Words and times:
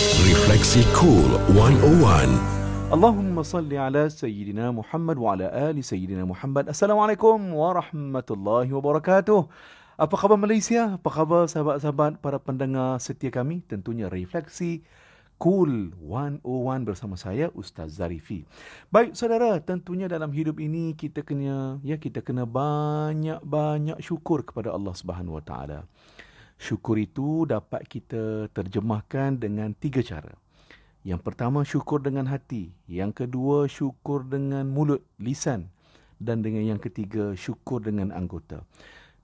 Refleksi 0.00 0.80
Cool 0.96 1.28
101. 1.52 2.32
Allahumma 2.88 3.44
salli 3.44 3.76
ala 3.76 4.08
Sayyidina 4.08 4.72
Muhammad 4.72 5.20
wa 5.20 5.36
ala 5.36 5.52
ali 5.52 5.84
Sayyidina 5.84 6.24
Muhammad. 6.24 6.72
Assalamualaikum 6.72 7.36
warahmatullahi 7.52 8.72
wabarakatuh. 8.72 9.44
Apa 10.00 10.14
khabar 10.16 10.40
Malaysia? 10.40 10.96
Apa 10.96 11.12
khabar 11.12 11.44
sahabat-sahabat 11.52 12.16
para 12.24 12.40
pendengar 12.40 12.96
setia 12.96 13.28
kami? 13.28 13.60
Tentunya 13.68 14.08
refleksi 14.08 14.80
Cool 15.36 15.92
101 16.00 16.48
bersama 16.88 17.20
saya 17.20 17.52
Ustaz 17.52 18.00
Zarifi. 18.00 18.48
Baik 18.88 19.12
saudara, 19.12 19.60
tentunya 19.60 20.08
dalam 20.08 20.32
hidup 20.32 20.64
ini 20.64 20.96
kita 20.96 21.20
kena 21.20 21.76
ya 21.84 22.00
kita 22.00 22.24
kena 22.24 22.48
banyak-banyak 22.48 24.00
syukur 24.00 24.48
kepada 24.48 24.72
Allah 24.72 24.96
Subhanahu 24.96 25.36
Wa 25.36 25.44
Taala. 25.44 25.84
Syukur 26.60 27.00
itu 27.00 27.48
dapat 27.48 27.88
kita 27.88 28.52
terjemahkan 28.52 29.40
dengan 29.40 29.72
tiga 29.72 30.04
cara. 30.04 30.36
Yang 31.00 31.24
pertama 31.24 31.64
syukur 31.64 32.04
dengan 32.04 32.28
hati, 32.28 32.68
yang 32.84 33.16
kedua 33.16 33.64
syukur 33.64 34.28
dengan 34.28 34.68
mulut, 34.68 35.00
lisan 35.16 35.72
dan 36.20 36.44
dengan 36.44 36.60
yang 36.60 36.76
ketiga 36.76 37.32
syukur 37.32 37.80
dengan 37.80 38.12
anggota. 38.12 38.60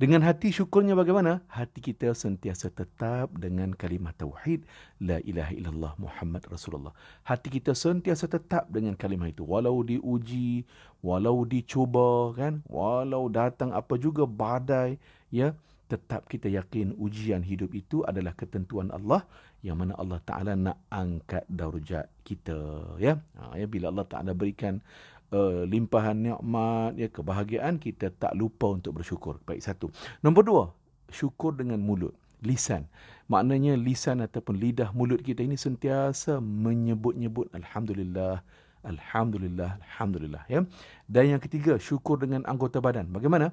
Dengan 0.01 0.25
hati 0.25 0.48
syukurnya 0.48 0.97
bagaimana? 0.97 1.45
Hati 1.48 1.80
kita 1.84 2.16
sentiasa 2.16 2.73
tetap 2.73 3.33
dengan 3.37 3.73
kalimah 3.77 4.16
tauhid 4.16 4.64
la 5.05 5.20
ilaha 5.20 5.53
illallah 5.53 5.92
Muhammad 6.00 6.45
Rasulullah. 6.48 6.97
Hati 7.25 7.53
kita 7.53 7.77
sentiasa 7.77 8.28
tetap 8.33 8.69
dengan 8.73 8.97
kalimah 8.97 9.28
itu 9.28 9.45
walau 9.45 9.84
diuji, 9.84 10.64
walau 11.05 11.45
dicuba 11.45 12.33
kan, 12.33 12.64
walau 12.69 13.28
datang 13.28 13.77
apa 13.77 14.00
juga 14.00 14.25
badai 14.25 14.97
ya 15.28 15.53
tetap 15.87 16.27
kita 16.27 16.51
yakin 16.51 16.99
ujian 16.99 17.47
hidup 17.47 17.71
itu 17.71 18.03
adalah 18.03 18.35
ketentuan 18.35 18.91
Allah 18.91 19.23
yang 19.63 19.79
mana 19.79 19.95
Allah 19.95 20.19
Taala 20.27 20.53
nak 20.59 20.83
angkat 20.91 21.47
darjat 21.47 22.11
kita 22.27 22.59
ya. 22.99 23.23
Ha, 23.39 23.55
ya 23.55 23.67
bila 23.70 23.95
Allah 23.95 24.06
Taala 24.06 24.34
berikan 24.34 24.83
uh, 25.31 25.62
limpahan 25.62 26.19
nikmat 26.19 26.98
ya 26.98 27.09
kebahagiaan 27.11 27.78
kita 27.78 28.11
tak 28.11 28.34
lupa 28.34 28.75
untuk 28.75 28.98
bersyukur. 28.98 29.39
Baik 29.47 29.62
satu. 29.62 29.91
Nombor 30.20 30.43
dua, 30.43 30.65
syukur 31.09 31.55
dengan 31.55 31.78
mulut, 31.78 32.15
lisan. 32.43 32.91
Maknanya 33.31 33.78
lisan 33.78 34.23
ataupun 34.23 34.59
lidah 34.59 34.91
mulut 34.95 35.23
kita 35.23 35.43
ini 35.43 35.59
sentiasa 35.59 36.39
menyebut-nyebut 36.43 37.50
alhamdulillah 37.55 38.43
Alhamdulillah, 38.87 39.83
Alhamdulillah. 39.83 40.47
Ya. 40.47 40.62
Dan 41.11 41.34
yang 41.37 41.43
ketiga, 41.43 41.75
syukur 41.83 42.23
dengan 42.23 42.47
anggota 42.47 42.78
badan. 42.78 43.11
Bagaimana? 43.11 43.50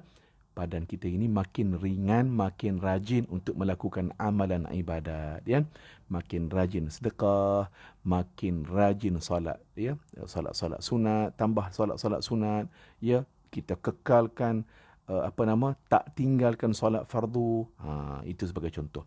Badan 0.54 0.86
kita 0.86 1.10
ini 1.10 1.26
makin 1.26 1.74
ringan, 1.76 2.30
makin 2.30 2.78
rajin 2.78 3.26
untuk 3.28 3.58
melakukan 3.58 4.14
amalan 4.22 4.64
ibadat, 4.70 5.42
ya. 5.44 5.66
Makin 6.08 6.48
rajin 6.48 6.88
sedekah, 6.88 7.68
makin 8.06 8.62
rajin 8.64 9.18
solat, 9.18 9.58
ya. 9.74 9.98
Solat-solat 10.24 10.80
sunat, 10.80 11.34
tambah 11.34 11.74
solat-solat 11.74 12.22
sunat, 12.22 12.70
ya. 13.02 13.26
Kita 13.50 13.74
kekalkan 13.78 14.62
uh, 15.10 15.26
apa 15.26 15.42
nama? 15.42 15.74
Tak 15.90 16.14
tinggalkan 16.14 16.72
solat 16.72 17.06
fardu. 17.10 17.66
Ha, 17.82 18.22
itu 18.26 18.46
sebagai 18.46 18.70
contoh. 18.74 19.04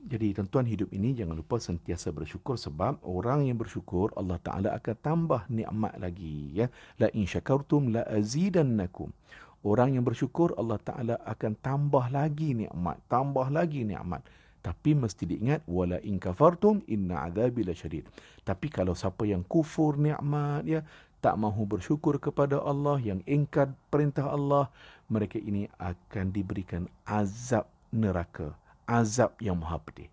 Jadi 0.00 0.32
tuan-tuan 0.32 0.64
hidup 0.64 0.88
ini 0.96 1.12
jangan 1.12 1.36
lupa 1.36 1.60
sentiasa 1.60 2.08
bersyukur 2.08 2.56
sebab 2.56 3.04
orang 3.04 3.44
yang 3.44 3.60
bersyukur 3.60 4.08
Allah 4.16 4.40
Taala 4.40 4.72
akan 4.72 4.96
tambah 4.96 5.44
nikmat 5.52 6.00
lagi 6.00 6.56
ya. 6.56 6.72
La 6.96 7.12
in 7.12 7.28
syakartum 7.28 7.92
la 7.92 8.08
azidannakum. 8.08 9.12
Orang 9.60 9.92
yang 9.92 10.04
bersyukur 10.08 10.56
Allah 10.56 10.80
Taala 10.80 11.14
akan 11.20 11.52
tambah 11.60 12.08
lagi 12.08 12.56
nikmat, 12.56 12.96
tambah 13.12 13.52
lagi 13.52 13.84
nikmat. 13.84 14.24
Tapi 14.60 14.92
mesti 14.92 15.24
diingat 15.24 15.64
wala 15.68 16.00
in 16.04 16.16
kafartum 16.20 16.80
inna 16.88 17.28
adzabi 17.28 17.64
lasyadid. 17.64 18.08
Tapi 18.44 18.72
kalau 18.72 18.96
siapa 18.96 19.28
yang 19.28 19.44
kufur 19.44 20.00
nikmat 20.00 20.64
ya, 20.64 20.80
tak 21.20 21.36
mahu 21.36 21.68
bersyukur 21.76 22.16
kepada 22.16 22.56
Allah, 22.56 22.96
yang 23.00 23.20
ingkar 23.28 23.76
perintah 23.92 24.32
Allah, 24.32 24.72
mereka 25.12 25.36
ini 25.36 25.68
akan 25.76 26.32
diberikan 26.32 26.88
azab 27.04 27.68
neraka, 27.92 28.56
azab 28.88 29.36
yang 29.44 29.60
maha 29.60 29.76
pedih. 29.76 30.08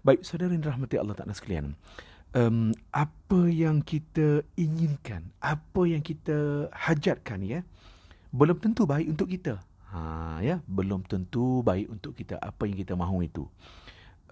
Baik, 0.00 0.24
saudara 0.24 0.52
yang 0.56 0.64
rahmati 0.64 0.96
Allah 0.96 1.16
Taala 1.16 1.36
sekalian. 1.36 1.76
Um, 2.32 2.72
apa 2.96 3.44
yang 3.52 3.84
kita 3.84 4.40
inginkan, 4.56 5.28
apa 5.44 5.84
yang 5.84 6.00
kita 6.00 6.72
hajatkan 6.72 7.44
ya, 7.44 7.60
belum 8.32 8.58
tentu 8.58 8.88
baik 8.88 9.12
untuk 9.12 9.28
kita. 9.28 9.60
Ha 9.92 10.40
ya, 10.40 10.64
belum 10.64 11.04
tentu 11.04 11.60
baik 11.60 11.92
untuk 11.92 12.16
kita 12.16 12.40
apa 12.40 12.64
yang 12.64 12.76
kita 12.80 12.96
mahu 12.96 13.22
itu. 13.22 13.44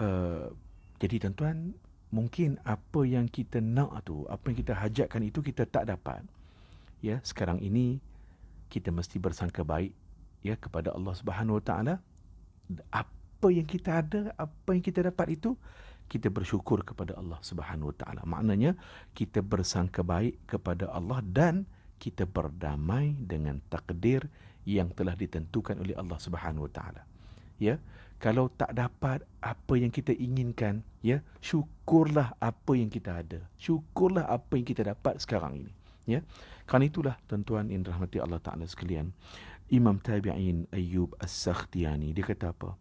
Uh, 0.00 0.48
jadi 0.96 1.28
tuan-tuan, 1.28 1.76
mungkin 2.08 2.56
apa 2.64 3.04
yang 3.04 3.28
kita 3.28 3.60
nak 3.60 4.08
tu, 4.08 4.24
apa 4.26 4.50
yang 4.50 4.58
kita 4.58 4.72
hajatkan 4.72 5.22
itu 5.22 5.44
kita 5.44 5.68
tak 5.68 5.86
dapat. 5.92 6.24
Ya, 7.04 7.20
sekarang 7.24 7.60
ini 7.60 8.00
kita 8.72 8.88
mesti 8.88 9.16
bersangka 9.20 9.64
baik 9.64 9.92
ya 10.40 10.56
kepada 10.56 10.92
Allah 10.96 11.12
Subhanahu 11.16 11.60
Wa 11.60 11.64
Taala. 11.64 11.94
Apa 12.92 13.48
yang 13.52 13.64
kita 13.68 14.00
ada, 14.00 14.32
apa 14.36 14.70
yang 14.72 14.84
kita 14.84 15.04
dapat 15.04 15.36
itu 15.36 15.56
kita 16.10 16.26
bersyukur 16.32 16.82
kepada 16.82 17.14
Allah 17.20 17.40
Subhanahu 17.40 17.92
Wa 17.92 17.96
Taala. 18.04 18.22
Maknanya 18.24 18.76
kita 19.12 19.44
bersangka 19.44 20.00
baik 20.00 20.40
kepada 20.48 20.88
Allah 20.88 21.20
dan 21.24 21.68
kita 22.00 22.24
berdamai 22.24 23.12
dengan 23.20 23.60
takdir 23.68 24.24
yang 24.64 24.88
telah 24.96 25.12
ditentukan 25.12 25.76
oleh 25.76 25.92
Allah 26.00 26.16
Subhanahu 26.16 26.64
Wa 26.68 26.72
Taala. 26.72 27.02
Ya, 27.60 27.76
kalau 28.16 28.48
tak 28.48 28.72
dapat 28.72 29.20
apa 29.44 29.74
yang 29.76 29.92
kita 29.92 30.16
inginkan, 30.16 30.80
ya, 31.04 31.20
syukurlah 31.44 32.32
apa 32.40 32.72
yang 32.72 32.88
kita 32.88 33.20
ada. 33.20 33.44
Syukurlah 33.60 34.24
apa 34.24 34.56
yang 34.56 34.64
kita 34.64 34.88
dapat 34.88 35.20
sekarang 35.20 35.60
ini. 35.60 35.72
Ya, 36.08 36.24
kan 36.64 36.80
itulah 36.80 37.20
tuan-tuan 37.28 37.68
yang 37.68 37.84
dirahmati 37.84 38.16
Allah 38.20 38.40
Taala 38.40 38.64
sekalian. 38.64 39.12
Imam 39.70 40.02
Tabi'in 40.02 40.66
Ayyub 40.74 41.14
As-Sakhtiani 41.20 42.10
dia 42.10 42.26
kata 42.26 42.50
apa? 42.50 42.74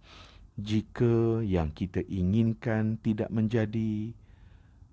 Jika 0.57 1.45
yang 1.45 1.69
kita 1.71 2.01
inginkan 2.07 2.97
tidak 2.99 3.29
menjadi, 3.29 4.11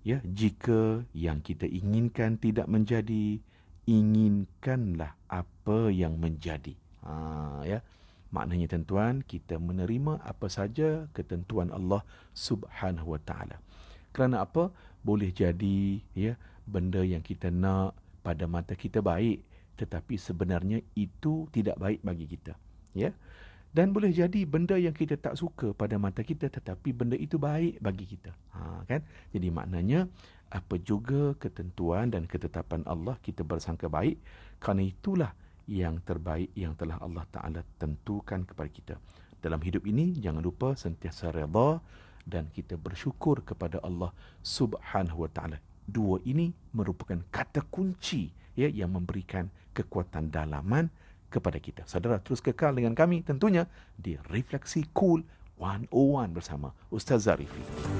ya, 0.05 0.21
jika 0.23 1.03
yang 1.11 1.41
kita 1.41 1.67
inginkan 1.67 2.39
tidak 2.39 2.69
menjadi, 2.69 3.41
inginkanlah 3.87 5.15
apa 5.31 5.89
yang 5.89 6.19
menjadi. 6.19 6.75
Ha, 7.07 7.63
ya. 7.63 7.79
Maknanya 8.27 8.67
tuan-tuan, 8.75 9.23
kita 9.23 9.55
menerima 9.55 10.19
apa 10.19 10.51
saja 10.51 11.07
ketentuan 11.15 11.71
Allah 11.71 12.03
Subhanahu 12.35 13.15
Wa 13.15 13.21
Taala. 13.23 13.57
Kerana 14.11 14.43
apa? 14.43 14.69
Boleh 14.99 15.31
jadi 15.31 16.03
ya 16.11 16.35
benda 16.67 16.99
yang 17.07 17.23
kita 17.23 17.47
nak 17.47 17.95
pada 18.27 18.43
mata 18.43 18.75
kita 18.75 18.99
baik, 18.99 19.39
tetapi 19.79 20.19
sebenarnya 20.19 20.83
itu 20.99 21.47
tidak 21.55 21.79
baik 21.79 22.03
bagi 22.03 22.27
kita. 22.27 22.59
Ya. 22.91 23.15
Dan 23.77 23.93
boleh 23.93 24.09
jadi 24.09 24.41
benda 24.49 24.73
yang 24.73 24.97
kita 24.97 25.21
tak 25.21 25.37
suka 25.37 25.69
pada 25.69 26.01
mata 26.01 26.25
kita 26.25 26.49
tetapi 26.49 26.97
benda 26.97 27.13
itu 27.13 27.37
baik 27.37 27.77
bagi 27.77 28.09
kita. 28.09 28.33
Ha, 28.57 28.81
kan? 28.89 29.05
Jadi 29.29 29.53
maknanya 29.53 30.09
apa 30.49 30.81
juga 30.81 31.37
ketentuan 31.37 32.09
dan 32.09 32.25
ketetapan 32.25 32.81
Allah 32.89 33.21
kita 33.21 33.45
bersangka 33.45 33.85
baik 33.85 34.17
kerana 34.57 34.81
itulah 34.81 35.31
yang 35.69 36.01
terbaik 36.01 36.49
yang 36.57 36.73
telah 36.73 36.97
Allah 36.97 37.21
Taala 37.29 37.61
tentukan 37.77 38.49
kepada 38.49 38.69
kita. 38.73 38.95
Dalam 39.37 39.61
hidup 39.61 39.85
ini 39.85 40.17
jangan 40.17 40.41
lupa 40.41 40.73
sentiasa 40.73 41.29
redha 41.29 41.77
dan 42.25 42.49
kita 42.49 42.81
bersyukur 42.81 43.45
kepada 43.45 43.77
Allah 43.85 44.09
Subhanahu 44.41 45.29
Wa 45.29 45.29
Taala. 45.29 45.61
Dua 45.85 46.17
ini 46.25 46.49
merupakan 46.73 47.21
kata 47.29 47.61
kunci 47.69 48.33
ya 48.57 48.73
yang 48.73 48.97
memberikan 48.97 49.53
kekuatan 49.77 50.33
dalaman 50.33 50.89
kepada 51.37 51.61
kita. 51.61 51.85
Saudara 51.85 52.17
terus 52.17 52.41
kekal 52.41 52.73
dengan 52.73 52.97
kami 52.97 53.21
tentunya 53.21 53.69
di 53.93 54.17
Refleksi 54.33 54.89
Cool 54.91 55.21
101 55.61 56.33
bersama 56.33 56.73
Ustaz 56.89 57.25
Zarifi. 57.29 57.96